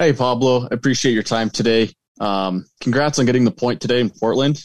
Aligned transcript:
Hey, 0.00 0.14
Pablo. 0.14 0.62
I 0.62 0.68
appreciate 0.70 1.12
your 1.12 1.22
time 1.22 1.50
today. 1.50 1.90
Um, 2.20 2.64
congrats 2.80 3.18
on 3.18 3.26
getting 3.26 3.44
the 3.44 3.50
point 3.50 3.82
today 3.82 4.00
in 4.00 4.08
Portland. 4.08 4.64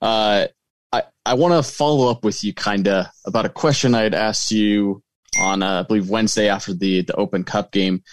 Uh, 0.00 0.46
I, 0.92 1.02
I 1.26 1.34
want 1.34 1.54
to 1.54 1.68
follow 1.68 2.08
up 2.08 2.22
with 2.22 2.44
you 2.44 2.54
kind 2.54 2.86
of 2.86 3.06
about 3.26 3.46
a 3.46 3.48
question 3.48 3.96
I 3.96 4.02
had 4.02 4.14
asked 4.14 4.52
you 4.52 5.02
on, 5.40 5.64
uh, 5.64 5.80
I 5.80 5.82
believe, 5.82 6.08
Wednesday 6.08 6.48
after 6.48 6.72
the, 6.72 7.02
the 7.02 7.16
Open 7.16 7.42
Cup 7.42 7.72
game. 7.72 8.04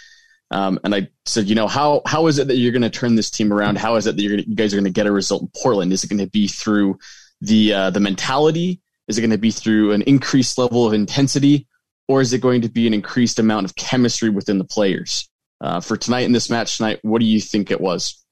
Um, 0.50 0.80
and 0.84 0.96
I 0.96 1.10
said, 1.28 1.48
you 1.48 1.54
know, 1.54 1.68
how 1.68 2.02
how 2.08 2.26
is 2.26 2.40
it 2.40 2.48
that 2.48 2.56
you're 2.56 2.72
going 2.72 2.82
to 2.82 2.90
turn 2.90 3.14
this 3.14 3.30
team 3.30 3.54
around? 3.54 3.78
How 3.78 3.96
is 3.98 4.08
it 4.08 4.16
that 4.16 4.28
gonna, 4.28 4.42
you 4.42 4.56
guys 4.56 4.74
are 4.74 4.78
going 4.78 4.86
to 4.86 4.90
get 4.90 5.06
a 5.06 5.12
result 5.12 5.44
in 5.44 5.52
Portland? 5.62 5.94
Is 5.94 6.04
it 6.04 6.10
going 6.10 6.26
to 6.26 6.32
be 6.32 6.48
through 6.48 6.98
the 7.40 7.72
uh, 7.72 7.90
the 7.92 8.00
mentality? 8.00 8.82
Is 9.08 9.20
it 9.20 9.22
going 9.22 9.30
to 9.30 9.38
be 9.38 9.52
through 9.52 9.92
an 9.92 10.02
increased 10.02 10.58
level 10.58 10.88
of 10.88 10.94
intensity, 10.94 11.68
or 12.08 12.20
is 12.20 12.34
it 12.34 12.42
going 12.42 12.62
to 12.62 12.70
be 12.70 12.88
an 12.88 12.96
increased 12.96 13.38
amount 13.38 13.68
of 13.68 13.76
chemistry 13.76 14.32
within 14.32 14.58
the 14.58 14.66
players? 14.66 15.30
Uh, 15.60 15.80
for 15.80 15.98
tonight 15.98 16.26
in 16.26 16.32
this 16.32 16.50
match 16.50 16.78
tonight, 16.78 17.00
what 17.02 17.20
do 17.20 17.26
you 17.26 17.42
think 17.42 17.72
it 17.72 17.82
was? 17.82 18.24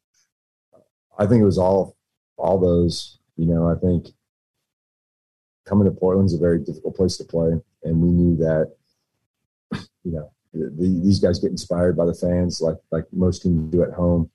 I 1.17 1.25
think 1.25 1.41
it 1.41 1.45
was 1.45 1.57
all 1.57 1.95
all 2.37 2.59
those. 2.59 3.17
You 3.37 3.47
know, 3.47 3.69
I 3.69 3.75
think 3.75 4.07
coming 5.65 5.85
to 5.85 5.91
Portland's 5.91 6.33
a 6.33 6.37
very 6.37 6.59
difficult 6.59 6.95
place 6.95 7.17
to 7.17 7.23
play, 7.23 7.53
and 7.83 8.01
we 8.01 8.09
knew 8.09 8.37
that. 8.37 8.73
You 10.05 10.11
know, 10.11 10.31
the, 10.53 11.01
these 11.03 11.19
guys 11.19 11.39
get 11.39 11.49
inspired 11.49 11.97
by 11.97 12.05
the 12.05 12.13
fans, 12.13 12.61
like 12.61 12.77
like 12.91 13.05
most 13.11 13.41
teams 13.41 13.71
do 13.71 13.81
at 13.81 13.91
home. 13.91 14.29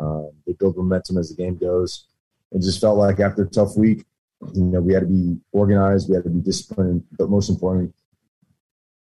Um, 0.00 0.30
they 0.46 0.54
build 0.54 0.78
momentum 0.78 1.18
as 1.18 1.28
the 1.28 1.36
game 1.36 1.58
goes. 1.58 2.06
It 2.52 2.62
just 2.62 2.80
felt 2.80 2.96
like 2.96 3.20
after 3.20 3.42
a 3.42 3.46
tough 3.46 3.76
week, 3.76 4.06
you 4.54 4.64
know, 4.64 4.80
we 4.80 4.94
had 4.94 5.00
to 5.00 5.06
be 5.06 5.38
organized, 5.52 6.08
we 6.08 6.14
had 6.14 6.24
to 6.24 6.30
be 6.30 6.40
disciplined, 6.40 7.04
but 7.18 7.28
most 7.28 7.50
importantly, 7.50 7.92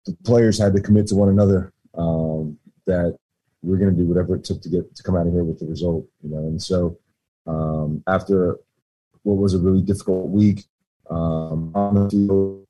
the 0.07 0.17
players 0.25 0.59
had 0.59 0.73
to 0.75 0.81
commit 0.81 1.07
to 1.09 1.15
one 1.15 1.29
another 1.29 1.73
um, 1.95 2.59
that 2.87 3.19
we're 3.63 3.77
going 3.79 3.91
to 3.91 3.97
do 3.97 4.07
whatever 4.07 4.37
it 4.37 4.45
took 4.45 4.63
to 4.63 4.69
get 4.69 4.95
to 4.95 5.03
come 5.03 5.17
out 5.17 5.27
of 5.27 5.33
here 5.33 5.45
with 5.45 5.59
the 5.59 5.67
result, 5.67 6.07
you 6.23 6.31
know. 6.31 6.39
And 6.39 6.63
so, 6.63 6.99
um, 7.47 8.03
after 8.07 8.59
what 9.23 9.37
was 9.37 9.55
a 9.55 9.59
really 9.59 9.83
difficult 9.83 10.29
week 10.29 10.65
um, 11.11 11.73
on 11.75 11.95
the 11.95 12.11
field, 12.11 12.67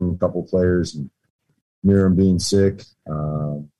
a 0.00 0.18
couple 0.18 0.42
players, 0.44 0.94
and 0.94 1.10
Miriam 1.82 2.14
being 2.14 2.38
sick, 2.38 2.82
um, 3.08 3.70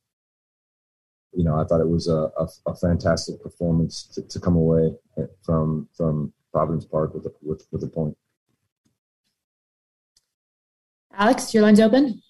you 1.33 1.45
know, 1.45 1.59
I 1.61 1.65
thought 1.65 1.81
it 1.81 1.89
was 1.89 2.09
a, 2.09 2.31
a, 2.39 2.49
a 2.67 2.77
fantastic 2.77 3.43
performance 3.43 4.05
to, 4.15 4.23
to, 4.23 4.41
come 4.41 4.57
away 4.57 4.95
from 5.43 5.89
from 5.97 6.33
Providence 6.53 6.85
Park 6.85 7.15
with 7.15 7.27
a, 7.27 7.33
with 7.43 7.67
with 7.73 7.83
a 7.83 7.89
point. 7.89 8.17
Alex, 11.17 11.55
your 11.55 11.63
line's 11.63 11.81
open. 11.81 12.21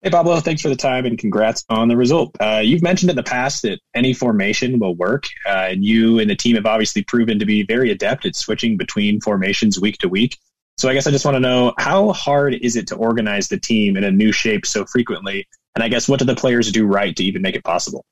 Hey, 0.00 0.10
Pablo, 0.10 0.38
thanks 0.38 0.62
for 0.62 0.68
the 0.68 0.76
time 0.76 1.06
and 1.06 1.18
congrats 1.18 1.64
on 1.68 1.88
the 1.88 1.96
result. 1.96 2.36
Uh, 2.38 2.60
you've 2.62 2.82
mentioned 2.82 3.10
in 3.10 3.16
the 3.16 3.22
past 3.24 3.62
that 3.62 3.80
any 3.94 4.14
formation 4.14 4.78
will 4.78 4.94
work, 4.94 5.24
uh, 5.44 5.66
and 5.70 5.84
you 5.84 6.20
and 6.20 6.30
the 6.30 6.36
team 6.36 6.54
have 6.54 6.66
obviously 6.66 7.02
proven 7.02 7.40
to 7.40 7.44
be 7.44 7.64
very 7.64 7.90
adept 7.90 8.24
at 8.24 8.36
switching 8.36 8.76
between 8.76 9.20
formations 9.20 9.80
week 9.80 9.98
to 9.98 10.08
week. 10.08 10.38
So 10.76 10.88
I 10.88 10.94
guess 10.94 11.08
I 11.08 11.10
just 11.10 11.24
want 11.24 11.34
to 11.34 11.40
know 11.40 11.74
how 11.78 12.12
hard 12.12 12.54
is 12.54 12.76
it 12.76 12.86
to 12.88 12.94
organize 12.94 13.48
the 13.48 13.58
team 13.58 13.96
in 13.96 14.04
a 14.04 14.12
new 14.12 14.30
shape 14.30 14.66
so 14.66 14.84
frequently? 14.84 15.48
And 15.74 15.82
I 15.82 15.88
guess 15.88 16.08
what 16.08 16.20
do 16.20 16.24
the 16.24 16.36
players 16.36 16.70
do 16.70 16.86
right 16.86 17.16
to 17.16 17.24
even 17.24 17.42
make 17.42 17.56
it 17.56 17.64
possible? 17.64 18.06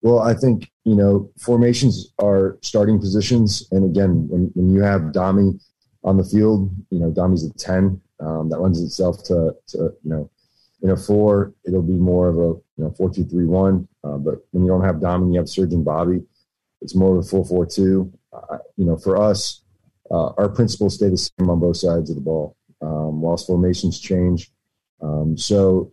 Well, 0.00 0.20
I 0.20 0.32
think, 0.32 0.70
you 0.84 0.94
know, 0.94 1.30
formations 1.38 2.14
are 2.18 2.58
starting 2.62 2.98
positions. 2.98 3.68
And 3.72 3.84
again, 3.84 4.26
when, 4.30 4.50
when 4.54 4.74
you 4.74 4.80
have 4.80 5.02
Dami 5.12 5.60
on 6.02 6.16
the 6.16 6.24
field, 6.24 6.74
you 6.88 6.98
know, 6.98 7.10
Dami's 7.10 7.44
a 7.44 7.52
10. 7.52 8.00
Um, 8.20 8.48
that 8.48 8.60
lends 8.60 8.80
itself 8.80 9.22
to, 9.24 9.54
to, 9.66 9.78
you 10.02 10.10
know, 10.10 10.30
in 10.84 10.90
a 10.90 10.96
four, 10.96 11.54
it'll 11.64 11.82
be 11.82 11.94
more 11.94 12.28
of 12.28 12.36
a 12.36 12.48
you 12.76 12.84
know 12.84 12.90
four 12.90 13.08
two 13.10 13.24
three 13.24 13.46
one. 13.46 13.88
Uh, 14.04 14.18
but 14.18 14.46
when 14.50 14.64
you 14.64 14.70
don't 14.70 14.84
have 14.84 15.00
Dom 15.00 15.22
and 15.22 15.32
you 15.32 15.40
have 15.40 15.48
Serge 15.48 15.72
and 15.72 15.84
Bobby, 15.84 16.22
it's 16.82 16.94
more 16.94 17.16
of 17.16 17.24
a 17.24 17.26
four 17.26 17.44
four 17.44 17.64
two. 17.64 18.12
Uh, 18.32 18.58
you 18.76 18.84
know, 18.84 18.96
for 18.96 19.20
us, 19.20 19.62
uh, 20.10 20.32
our 20.36 20.50
principles 20.50 20.96
stay 20.96 21.08
the 21.08 21.16
same 21.16 21.48
on 21.48 21.58
both 21.58 21.78
sides 21.78 22.10
of 22.10 22.16
the 22.16 22.22
ball, 22.22 22.54
um, 22.82 23.22
whilst 23.22 23.46
formations 23.46 23.98
change. 23.98 24.50
Um, 25.00 25.38
so 25.38 25.90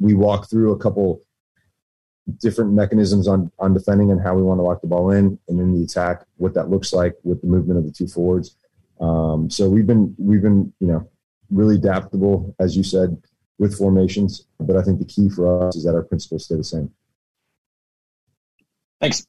we 0.00 0.14
walk 0.14 0.48
through 0.48 0.72
a 0.72 0.78
couple 0.78 1.20
different 2.40 2.72
mechanisms 2.72 3.28
on 3.28 3.52
on 3.58 3.74
defending 3.74 4.10
and 4.10 4.20
how 4.22 4.34
we 4.34 4.42
want 4.42 4.60
to 4.60 4.62
lock 4.62 4.80
the 4.80 4.88
ball 4.88 5.10
in, 5.10 5.38
and 5.46 5.60
then 5.60 5.74
the 5.74 5.84
attack, 5.84 6.24
what 6.38 6.54
that 6.54 6.70
looks 6.70 6.94
like 6.94 7.16
with 7.22 7.42
the 7.42 7.46
movement 7.46 7.78
of 7.78 7.84
the 7.84 7.92
two 7.92 8.08
forwards. 8.08 8.56
Um, 8.98 9.50
so 9.50 9.68
we've 9.68 9.86
been 9.86 10.14
we've 10.16 10.42
been 10.42 10.72
you 10.80 10.86
know 10.86 11.06
really 11.50 11.74
adaptable, 11.74 12.54
as 12.58 12.74
you 12.74 12.82
said 12.82 13.22
with 13.58 13.76
formations. 13.76 14.44
But 14.60 14.76
I 14.76 14.82
think 14.82 14.98
the 14.98 15.04
key 15.04 15.28
for 15.28 15.66
us 15.66 15.76
is 15.76 15.84
that 15.84 15.94
our 15.94 16.02
principles 16.02 16.44
stay 16.44 16.56
the 16.56 16.64
same. 16.64 16.92
Thanks. 19.00 19.26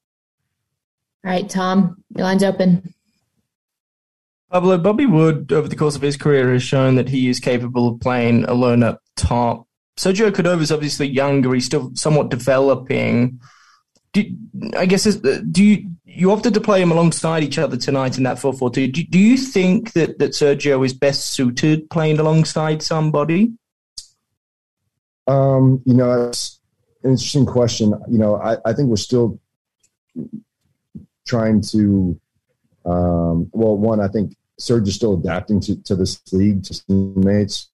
All 1.24 1.32
right, 1.32 1.50
Tom, 1.50 2.04
your 2.16 2.24
line's 2.24 2.44
open. 2.44 2.94
Pablo, 4.52 4.78
Bobby 4.80 5.06
Wood, 5.06 5.52
over 5.52 5.68
the 5.68 5.76
course 5.76 5.96
of 5.96 6.02
his 6.02 6.18
career, 6.18 6.52
has 6.54 6.64
shown 6.64 6.96
that 6.96 7.10
he 7.10 7.30
is 7.30 7.40
capable 7.40 7.88
of 7.88 8.00
playing 8.00 8.46
alone 8.46 8.82
up 8.82 9.02
top. 9.16 9.68
Sergio 9.98 10.34
Cordova 10.34 10.64
is 10.64 10.72
obviously 10.72 11.08
younger. 11.08 11.54
He's 11.54 11.66
still 11.66 11.92
somewhat 11.94 12.30
developing. 12.30 13.40
Do, 14.14 14.24
I 14.76 14.88
guess, 14.88 15.04
do 15.04 15.64
you, 15.64 15.92
you 16.04 16.32
opted 16.32 16.56
to 16.56 16.62
play 16.62 16.82
him 16.82 16.92
alongside 16.92 17.44
each 17.44 17.60
other 17.60 17.78
tonight 17.78 18.18
in 18.18 18.24
that 18.24 18.38
4-4-2. 18.38 18.92
Do, 18.92 19.04
do 19.04 19.20
you 19.20 19.38
think 19.38 19.94
that, 19.94 20.18
that 20.18 20.32
Sergio 20.32 20.84
is 20.84 20.94
best 20.94 21.32
suited 21.32 21.90
playing 21.92 22.18
alongside 22.18 22.82
somebody? 22.82 23.52
Um, 25.30 25.82
you 25.86 25.94
know, 25.94 26.28
it's 26.28 26.60
an 27.04 27.12
interesting 27.12 27.46
question. 27.46 27.94
You 28.10 28.18
know, 28.18 28.36
I, 28.38 28.58
I 28.66 28.74
think 28.74 28.90
we're 28.90 28.98
still 28.98 29.40
trying 31.28 31.62
to. 31.70 32.20
Um, 32.86 33.50
well, 33.54 33.78
one, 33.78 34.00
I 34.00 34.08
think 34.08 34.36
Serge 34.58 34.88
is 34.88 34.96
still 34.96 35.14
adapting 35.14 35.60
to, 35.62 35.82
to 35.84 35.96
this 35.96 36.20
league, 36.34 36.64
to 36.64 36.86
teammates, 36.88 37.70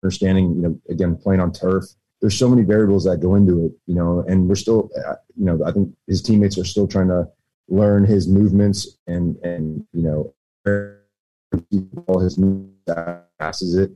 understanding. 0.00 0.54
You 0.54 0.62
know, 0.62 0.80
again, 0.88 1.16
playing 1.16 1.40
on 1.40 1.52
turf. 1.52 1.84
There's 2.20 2.38
so 2.38 2.48
many 2.48 2.62
variables 2.62 3.04
that 3.04 3.18
go 3.18 3.34
into 3.34 3.66
it. 3.66 3.72
You 3.86 3.96
know, 3.96 4.24
and 4.28 4.48
we're 4.48 4.54
still. 4.54 4.90
Uh, 4.96 5.16
you 5.36 5.44
know, 5.44 5.60
I 5.66 5.72
think 5.72 5.92
his 6.06 6.22
teammates 6.22 6.56
are 6.56 6.64
still 6.64 6.86
trying 6.86 7.08
to 7.08 7.28
learn 7.68 8.04
his 8.04 8.28
movements 8.28 8.96
and 9.08 9.36
and 9.38 9.84
you 9.92 10.02
know 10.02 10.32
all 12.06 12.20
his 12.20 12.38
passes 13.38 13.74
it 13.74 13.90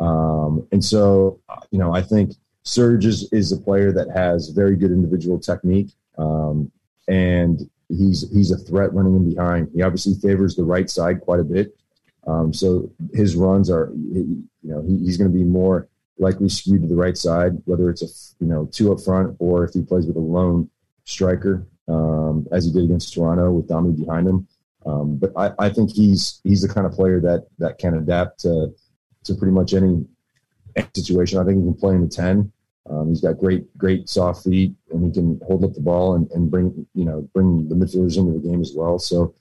um, 0.00 0.66
and 0.72 0.84
so, 0.84 1.38
you 1.70 1.78
know, 1.78 1.94
I 1.94 2.02
think 2.02 2.32
Serge 2.62 3.06
is, 3.06 3.30
is 3.32 3.52
a 3.52 3.56
player 3.56 3.92
that 3.92 4.08
has 4.10 4.48
very 4.48 4.74
good 4.74 4.90
individual 4.90 5.38
technique, 5.38 5.90
um, 6.18 6.70
and 7.06 7.68
he's 7.88 8.30
he's 8.32 8.50
a 8.50 8.56
threat 8.56 8.92
running 8.94 9.14
in 9.14 9.34
behind. 9.34 9.70
He 9.74 9.82
obviously 9.82 10.14
favors 10.14 10.56
the 10.56 10.64
right 10.64 10.88
side 10.88 11.20
quite 11.20 11.40
a 11.40 11.44
bit, 11.44 11.76
um, 12.26 12.52
so 12.52 12.90
his 13.12 13.36
runs 13.36 13.70
are, 13.70 13.92
you 13.94 14.44
know, 14.62 14.82
he, 14.82 14.98
he's 14.98 15.16
going 15.16 15.30
to 15.30 15.36
be 15.36 15.44
more 15.44 15.88
likely 16.18 16.48
skewed 16.48 16.82
to 16.82 16.88
the 16.88 16.94
right 16.94 17.16
side, 17.16 17.60
whether 17.64 17.90
it's 17.90 18.02
a 18.02 18.44
you 18.44 18.50
know 18.50 18.68
two 18.72 18.92
up 18.92 19.00
front 19.00 19.36
or 19.38 19.64
if 19.64 19.72
he 19.74 19.82
plays 19.82 20.06
with 20.06 20.16
a 20.16 20.20
lone 20.20 20.70
striker, 21.04 21.66
um, 21.88 22.46
as 22.52 22.64
he 22.64 22.72
did 22.72 22.84
against 22.84 23.12
Toronto 23.12 23.50
with 23.52 23.68
Dami 23.68 23.98
behind 23.98 24.26
him. 24.26 24.46
Um, 24.86 25.16
but 25.16 25.32
I, 25.36 25.66
I 25.66 25.68
think 25.68 25.90
he's 25.90 26.40
he's 26.42 26.62
the 26.62 26.72
kind 26.72 26.86
of 26.86 26.92
player 26.92 27.20
that 27.20 27.46
that 27.58 27.78
can 27.78 27.94
adapt 27.94 28.40
to 28.40 28.74
to 29.24 29.34
pretty 29.34 29.52
much 29.52 29.74
any 29.74 30.04
situation. 30.94 31.38
I 31.38 31.44
think 31.44 31.58
he 31.58 31.64
can 31.64 31.74
play 31.74 31.94
in 31.94 32.02
the 32.02 32.08
10. 32.08 32.52
Um, 32.88 33.08
he's 33.08 33.20
got 33.20 33.38
great, 33.38 33.76
great 33.78 34.08
soft 34.08 34.44
feet, 34.44 34.74
and 34.90 35.04
he 35.04 35.12
can 35.12 35.40
hold 35.46 35.64
up 35.64 35.74
the 35.74 35.80
ball 35.80 36.14
and, 36.14 36.30
and 36.32 36.50
bring, 36.50 36.86
you 36.94 37.04
know, 37.04 37.28
bring 37.34 37.68
the 37.68 37.74
midfielders 37.74 38.16
into 38.16 38.32
the 38.32 38.48
game 38.48 38.60
as 38.60 38.72
well. 38.74 38.98
So, 38.98 39.34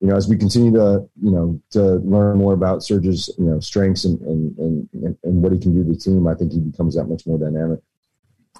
you 0.00 0.08
know, 0.08 0.16
as 0.16 0.28
we 0.28 0.36
continue 0.36 0.72
to, 0.72 1.06
you 1.22 1.30
know, 1.30 1.60
to 1.70 1.96
learn 1.96 2.38
more 2.38 2.54
about 2.54 2.82
Serge's, 2.82 3.30
you 3.38 3.44
know, 3.44 3.60
strengths 3.60 4.06
and, 4.06 4.18
and, 4.22 4.58
and, 4.58 5.16
and 5.22 5.42
what 5.42 5.52
he 5.52 5.58
can 5.58 5.74
do 5.74 5.84
to 5.84 5.92
the 5.92 5.98
team, 5.98 6.26
I 6.26 6.34
think 6.34 6.52
he 6.52 6.58
becomes 6.58 6.96
that 6.96 7.04
much 7.04 7.26
more 7.26 7.38
dynamic. 7.38 7.80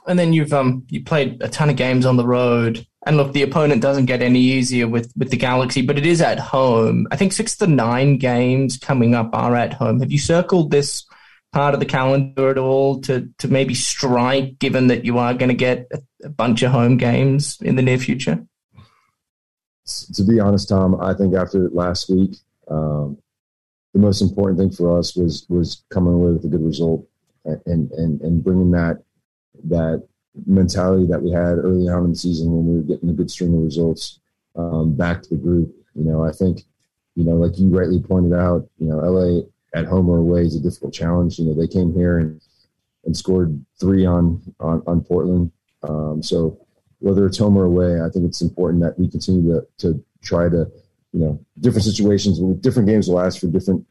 And 0.07 0.19
then 0.19 0.33
you've 0.33 0.53
um 0.53 0.87
you 0.89 1.03
played 1.03 1.43
a 1.43 1.49
ton 1.49 1.71
of 1.71 1.77
games 1.77 2.07
on 2.07 2.17
the 2.17 2.27
road. 2.27 2.87
And 3.07 3.17
look, 3.17 3.33
the 3.33 3.43
opponent 3.43 3.81
doesn't 3.81 4.07
get 4.07 4.21
any 4.21 4.41
easier 4.41 4.87
with, 4.87 5.11
with 5.17 5.31
the 5.31 5.37
Galaxy, 5.37 5.81
but 5.81 5.97
it 5.97 6.05
is 6.05 6.21
at 6.21 6.39
home. 6.39 7.07
I 7.11 7.17
think 7.17 7.33
six 7.33 7.57
to 7.57 7.67
nine 7.67 8.19
games 8.19 8.77
coming 8.77 9.15
up 9.15 9.31
are 9.33 9.57
at 9.57 9.73
home. 9.73 10.01
Have 10.01 10.13
you 10.13 10.19
circled 10.19 10.71
this 10.71 11.07
part 11.53 11.75
of 11.75 11.81
the 11.81 11.87
calendar 11.87 12.51
at 12.51 12.59
all 12.59 13.01
to 13.01 13.29
to 13.39 13.49
maybe 13.49 13.75
strike, 13.75 14.59
given 14.59 14.89
that 14.89 15.05
you 15.05 15.19
are 15.19 15.35
going 15.35 15.49
to 15.49 15.55
get 15.55 15.91
a, 16.23 16.29
bunch 16.29 16.63
of 16.63 16.71
home 16.71 16.97
games 16.97 17.59
in 17.63 17.77
the 17.77 17.83
near 17.83 17.99
future? 17.99 18.45
To 20.15 20.23
be 20.23 20.39
honest, 20.39 20.69
Tom, 20.69 21.01
I 21.01 21.15
think 21.15 21.35
after 21.35 21.69
last 21.71 22.09
week, 22.09 22.37
um, 22.69 23.19
the 23.95 24.01
most 24.01 24.21
important 24.21 24.59
thing 24.59 24.71
for 24.71 24.99
us 24.99 25.17
was 25.17 25.47
was 25.49 25.85
coming 25.91 26.15
away 26.15 26.33
with 26.33 26.45
a 26.45 26.49
good 26.49 26.63
result 26.63 27.07
and 27.45 27.91
and 27.93 28.21
and 28.21 28.45
bringing 28.45 28.71
that 28.73 29.03
that 29.65 30.07
mentality 30.47 31.07
that 31.07 31.23
we 31.23 31.31
had 31.31 31.59
early 31.59 31.89
on 31.89 32.05
in 32.05 32.11
the 32.11 32.17
season 32.17 32.53
when 32.53 32.67
we 32.67 32.77
were 32.77 32.83
getting 32.83 33.11
a 33.11 33.13
good 33.13 33.31
string 33.31 33.55
of 33.55 33.63
results 33.63 34.21
um, 34.57 34.95
back 34.95 35.23
to 35.23 35.31
the 35.31 35.37
group. 35.37 35.75
You 35.95 36.05
know, 36.05 36.25
I 36.25 36.33
think, 36.33 36.65
you 37.17 37.25
know, 37.25 37.33
like 37.33 37.59
you 37.59 37.69
rightly 37.69 38.01
pointed 38.01 38.33
out, 38.33 38.69
you 38.79 38.89
know, 38.89 38.99
LA 38.99 39.43
at 39.75 39.87
home 39.87 40.09
or 40.09 40.19
away 40.19 40.43
is 40.43 40.57
a 40.57 40.61
difficult 40.61 40.95
challenge. 40.95 41.39
You 41.39 41.47
know, 41.47 41.55
they 41.55 41.69
came 41.69 41.93
here 41.93 42.19
and 42.19 42.41
and 43.05 43.17
scored 43.17 43.65
three 43.79 44.07
on 44.07 44.41
on, 44.61 44.83
on 44.87 45.01
Portland. 45.03 45.51
Um, 45.83 46.23
so 46.23 46.59
whether 46.99 47.27
it's 47.27 47.39
home 47.39 47.57
or 47.57 47.65
away, 47.65 48.01
I 48.01 48.11
think 48.11 48.27
it's 48.27 48.43
important 48.43 48.83
that 48.83 48.99
we 48.99 49.09
continue 49.09 49.53
to 49.53 49.67
to 49.79 50.05
try 50.23 50.49
to, 50.49 50.71
you 51.13 51.21
know, 51.21 51.41
different 51.61 51.85
situations, 51.85 52.39
different 52.61 52.89
games 52.89 53.09
will 53.09 53.21
ask 53.21 53.41
for 53.41 53.47
different, 53.47 53.85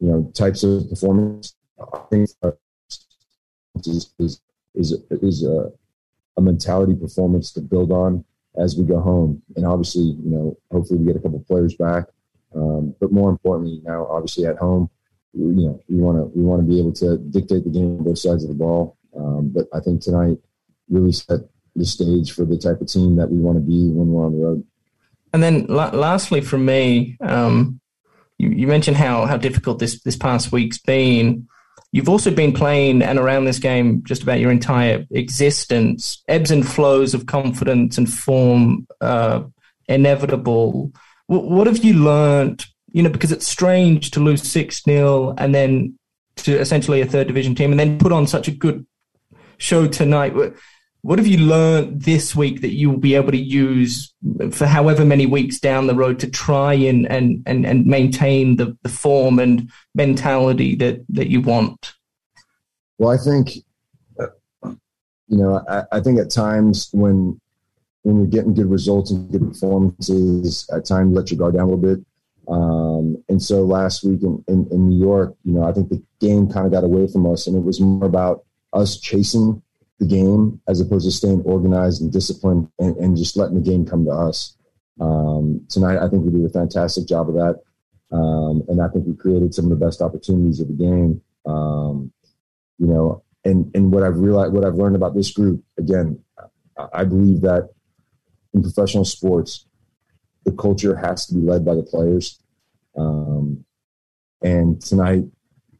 you 0.00 0.08
know, 0.08 0.30
types 0.34 0.62
of 0.62 0.88
performance. 0.88 1.54
I 1.80 1.98
think 2.10 2.30
is 3.84 4.14
is 4.18 4.40
is, 4.74 4.92
is 5.10 5.44
a, 5.44 5.70
a 6.36 6.40
mentality 6.40 6.94
performance 6.94 7.52
to 7.52 7.60
build 7.60 7.92
on 7.92 8.24
as 8.56 8.76
we 8.76 8.84
go 8.84 9.00
home. 9.00 9.42
And 9.56 9.66
obviously, 9.66 10.02
you 10.02 10.30
know, 10.30 10.58
hopefully 10.70 11.00
we 11.00 11.06
get 11.06 11.16
a 11.16 11.20
couple 11.20 11.40
players 11.40 11.74
back. 11.74 12.04
Um, 12.54 12.94
but 13.00 13.12
more 13.12 13.30
importantly, 13.30 13.80
now 13.84 14.06
obviously 14.06 14.46
at 14.46 14.58
home, 14.58 14.90
you 15.34 15.66
know, 15.66 15.80
we 15.88 15.96
want 15.96 16.18
to 16.18 16.24
we 16.38 16.44
want 16.44 16.60
to 16.60 16.68
be 16.68 16.78
able 16.78 16.92
to 16.92 17.16
dictate 17.16 17.64
the 17.64 17.70
game 17.70 17.98
on 17.98 18.04
both 18.04 18.18
sides 18.18 18.44
of 18.44 18.48
the 18.48 18.54
ball. 18.54 18.98
Um, 19.16 19.50
but 19.54 19.66
I 19.72 19.80
think 19.80 20.02
tonight 20.02 20.38
really 20.90 21.12
set 21.12 21.40
the 21.74 21.86
stage 21.86 22.32
for 22.32 22.44
the 22.44 22.58
type 22.58 22.80
of 22.80 22.86
team 22.88 23.16
that 23.16 23.30
we 23.30 23.38
want 23.38 23.56
to 23.56 23.62
be 23.62 23.88
when 23.88 24.08
we're 24.08 24.26
on 24.26 24.32
the 24.32 24.44
road. 24.44 24.64
And 25.32 25.42
then, 25.42 25.64
lastly, 25.66 26.42
from 26.42 26.66
me, 26.66 27.16
um, 27.22 27.80
you, 28.36 28.50
you, 28.50 28.66
mentioned 28.66 28.98
how 28.98 29.24
how 29.24 29.38
difficult 29.38 29.78
this 29.78 30.02
this 30.02 30.16
past 30.16 30.52
week's 30.52 30.78
been. 30.78 31.48
You've 31.92 32.08
also 32.08 32.30
been 32.30 32.54
playing 32.54 33.02
and 33.02 33.18
around 33.18 33.44
this 33.44 33.58
game 33.58 34.02
just 34.04 34.22
about 34.22 34.40
your 34.40 34.50
entire 34.50 35.04
existence. 35.10 36.22
Ebbs 36.26 36.50
and 36.50 36.66
flows 36.66 37.12
of 37.12 37.26
confidence 37.26 37.98
and 37.98 38.10
form 38.10 38.86
uh, 39.02 39.42
inevitable. 39.88 40.90
W- 41.28 41.54
what 41.54 41.66
have 41.66 41.84
you 41.84 41.92
learned? 41.94 42.64
You 42.92 43.02
know, 43.02 43.10
because 43.10 43.30
it's 43.30 43.46
strange 43.46 44.10
to 44.12 44.20
lose 44.20 44.42
6 44.50 44.82
0 44.84 45.34
and 45.36 45.54
then 45.54 45.98
to 46.36 46.58
essentially 46.58 47.02
a 47.02 47.06
third 47.06 47.26
division 47.26 47.54
team 47.54 47.70
and 47.70 47.78
then 47.78 47.98
put 47.98 48.12
on 48.12 48.26
such 48.26 48.48
a 48.48 48.52
good 48.52 48.86
show 49.58 49.86
tonight. 49.86 50.34
What 51.02 51.18
have 51.18 51.26
you 51.26 51.38
learned 51.38 52.02
this 52.02 52.34
week 52.36 52.60
that 52.60 52.74
you 52.74 52.88
will 52.88 52.98
be 52.98 53.16
able 53.16 53.32
to 53.32 53.36
use 53.36 54.14
for 54.52 54.66
however 54.66 55.04
many 55.04 55.26
weeks 55.26 55.58
down 55.58 55.88
the 55.88 55.96
road 55.96 56.20
to 56.20 56.30
try 56.30 56.74
and, 56.74 57.10
and, 57.10 57.42
and, 57.44 57.66
and 57.66 57.86
maintain 57.86 58.56
the, 58.56 58.78
the 58.82 58.88
form 58.88 59.40
and 59.40 59.68
mentality 59.96 60.76
that, 60.76 61.04
that 61.08 61.28
you 61.28 61.40
want? 61.40 61.94
Well, 62.98 63.10
I 63.10 63.16
think, 63.16 63.56
you 64.64 65.38
know, 65.38 65.60
I, 65.68 65.82
I 65.90 66.00
think 66.00 66.20
at 66.20 66.30
times 66.30 66.88
when 66.92 67.40
when 68.02 68.18
you're 68.18 68.26
getting 68.26 68.54
good 68.54 68.70
results 68.70 69.10
and 69.10 69.30
good 69.30 69.52
performances, 69.52 70.68
at 70.72 70.84
times 70.84 71.14
let 71.14 71.30
your 71.30 71.38
guard 71.38 71.54
down 71.54 71.68
a 71.68 71.72
little 71.72 71.96
bit. 71.96 72.04
Um, 72.48 73.22
and 73.28 73.40
so 73.40 73.62
last 73.62 74.02
week 74.04 74.22
in, 74.22 74.42
in, 74.48 74.66
in 74.72 74.88
New 74.88 75.04
York, 75.04 75.34
you 75.44 75.52
know, 75.52 75.62
I 75.62 75.72
think 75.72 75.88
the 75.88 76.02
game 76.20 76.48
kind 76.48 76.66
of 76.66 76.72
got 76.72 76.82
away 76.84 77.06
from 77.06 77.30
us, 77.30 77.46
and 77.46 77.56
it 77.56 77.62
was 77.62 77.80
more 77.80 78.04
about 78.04 78.44
us 78.72 78.98
chasing 78.98 79.62
the 80.02 80.08
game 80.08 80.60
as 80.66 80.80
opposed 80.80 81.06
to 81.06 81.12
staying 81.12 81.42
organized 81.42 82.02
and 82.02 82.12
disciplined 82.12 82.68
and, 82.80 82.96
and 82.96 83.16
just 83.16 83.36
letting 83.36 83.54
the 83.54 83.70
game 83.70 83.86
come 83.86 84.04
to 84.04 84.10
us. 84.10 84.56
Um, 85.00 85.64
tonight, 85.68 85.98
I 85.98 86.08
think 86.08 86.24
we 86.24 86.32
did 86.32 86.44
a 86.44 86.52
fantastic 86.52 87.06
job 87.06 87.28
of 87.28 87.36
that. 87.36 87.60
Um, 88.10 88.64
and 88.68 88.82
I 88.82 88.88
think 88.88 89.06
we 89.06 89.14
created 89.14 89.54
some 89.54 89.66
of 89.66 89.70
the 89.70 89.84
best 89.84 90.02
opportunities 90.02 90.60
of 90.60 90.68
the 90.68 90.74
game. 90.74 91.22
Um, 91.46 92.12
you 92.78 92.88
know, 92.88 93.22
and, 93.44 93.70
and 93.74 93.92
what 93.92 94.02
I've 94.02 94.18
realized, 94.18 94.52
what 94.52 94.64
I've 94.64 94.74
learned 94.74 94.96
about 94.96 95.14
this 95.14 95.30
group, 95.30 95.62
again, 95.78 96.18
I 96.92 97.04
believe 97.04 97.40
that 97.42 97.70
in 98.52 98.62
professional 98.62 99.04
sports, 99.04 99.66
the 100.44 100.52
culture 100.52 100.96
has 100.96 101.26
to 101.26 101.34
be 101.34 101.40
led 101.40 101.64
by 101.64 101.76
the 101.76 101.82
players. 101.84 102.40
Um, 102.96 103.64
and 104.42 104.82
tonight, 104.82 105.24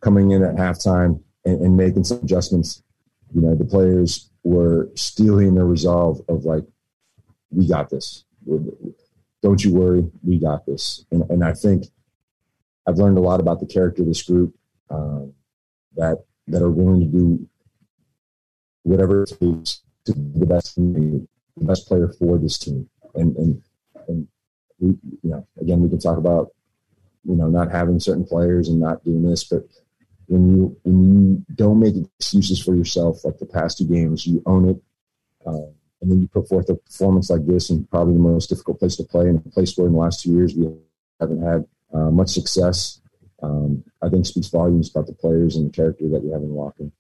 coming 0.01 0.31
in 0.31 0.45
at 0.45 0.55
halftime 0.55 1.21
and, 1.45 1.61
and 1.61 1.77
making 1.77 2.05
some 2.05 2.21
adjustments 2.23 2.83
you 3.35 3.41
know, 3.41 3.55
the 3.55 3.65
players 3.65 4.31
were 4.45 4.91
stealing 4.95 5.55
their 5.55 5.67
resolve 5.67 6.21
of 6.29 6.45
like, 6.45 6.65
we 7.51 7.69
got 7.69 7.91
this. 7.91 8.25
Don't 9.43 9.65
you 9.65 9.73
worry, 9.73 10.11
we 10.23 10.39
got 10.39 10.67
this. 10.67 11.05
And, 11.11 11.29
and 11.31 11.45
I 11.45 11.53
think 11.53 11.87
I've 12.87 12.99
learned 12.99 13.19
a 13.19 13.23
lot 13.23 13.41
about 13.41 13.61
the 13.61 13.67
character 13.67 14.03
of 14.03 14.09
this 14.09 14.23
group 14.23 14.55
um, 14.91 15.33
that 15.97 16.25
that 16.49 16.63
are 16.63 16.71
willing 16.71 17.01
to 17.01 17.07
do 17.07 17.49
whatever 18.83 19.23
it 19.23 19.29
takes 19.41 19.83
to 20.05 20.15
be 20.15 20.41
the 20.41 20.47
best 20.47 20.75
the 20.77 21.27
best 21.57 21.87
player 21.87 22.09
for 22.19 22.39
this 22.39 22.59
team. 22.59 22.89
And 23.15 23.37
and 23.37 23.63
and 24.09 24.29
we, 24.79 24.89
you 25.23 25.31
know, 25.31 25.47
again, 25.61 25.83
we 25.83 25.89
can 25.89 25.99
talk 25.99 26.19
about 26.19 26.51
you 27.25 27.37
know 27.37 27.49
not 27.49 27.71
having 27.71 28.01
certain 28.01 28.25
players 28.25 28.69
and 28.69 28.81
not 28.81 29.05
doing 29.05 29.23
this, 29.23 29.45
but 29.45 29.65
when 30.33 30.57
you 30.57 30.77
when 30.83 30.99
you 31.13 31.45
don't 31.55 31.79
make 31.79 31.95
excuses 32.19 32.63
for 32.63 32.75
yourself 32.75 33.23
like 33.23 33.39
the 33.39 33.45
past 33.45 33.77
two 33.77 33.87
games, 33.87 34.27
you 34.27 34.43
own 34.47 34.71
it, 34.71 34.83
uh, 35.47 35.69
and 36.01 36.11
then 36.11 36.23
you 36.23 36.29
put 36.29 36.49
forth 36.49 36.71
a 36.71 36.75
performance 36.75 37.29
like 37.29 37.45
this 37.45 37.69
in 37.69 37.85
probably 37.85 38.15
the 38.15 38.21
most 38.21 38.49
difficult 38.49 38.79
place 38.79 38.97
to 38.97 39.05
play, 39.05 39.29
and 39.29 39.45
a 39.45 39.51
place 39.51 39.77
where 39.77 39.87
in 39.87 39.93
the 39.93 39.99
last 39.99 40.23
two 40.23 40.33
years 40.33 40.55
we 40.55 40.73
haven't 41.21 41.43
had 41.43 41.67
uh, 41.93 42.11
much 42.11 42.31
success. 42.31 42.99
Um, 43.43 43.85
I 44.01 44.09
think 44.09 44.25
speaks 44.25 44.49
volumes 44.49 44.91
about 44.91 45.07
the 45.07 45.13
players 45.13 45.57
and 45.57 45.67
the 45.67 45.77
character 45.77 46.09
that 46.09 46.25
we 46.25 46.31
have 46.31 46.43
in 46.43 46.49
Walken. 46.49 46.93